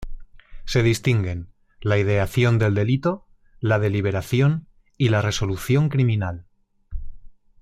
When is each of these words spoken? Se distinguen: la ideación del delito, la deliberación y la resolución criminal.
Se 0.65 0.81
distinguen: 0.81 1.53
la 1.79 1.99
ideación 1.99 2.57
del 2.57 2.73
delito, 2.73 3.27
la 3.59 3.77
deliberación 3.77 4.67
y 4.97 5.09
la 5.09 5.21
resolución 5.21 5.89
criminal. 5.89 6.47